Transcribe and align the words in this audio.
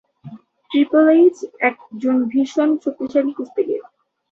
Triple 0.71 1.05
H 1.15 1.37
একজন 1.69 2.15
ভীষণ 2.31 2.69
শক্তিশালী 2.83 3.31
কুস্তিগির। 3.37 3.83